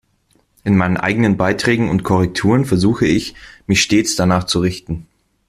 In 0.63 0.75
meinen 0.77 0.97
eigenen 0.97 1.37
Beiträgen 1.37 1.87
und 1.87 2.01
Korrekturen 2.03 2.65
versuche 2.65 3.05
ich, 3.05 3.35
mich 3.67 3.83
stets 3.83 4.15
danach 4.15 4.45
zu 4.45 4.59
richten. 4.59 5.05